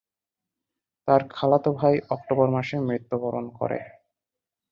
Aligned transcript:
তার 1.07 1.21
খালাতো 1.29 1.69
ভাই 1.79 1.95
অক্টোবর 2.09 2.47
মাসে 2.55 2.75
মৃত্যুবরণ 2.87 3.45
করে। 3.59 3.79